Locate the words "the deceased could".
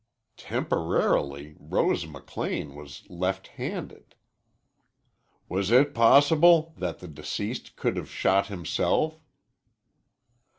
6.97-7.97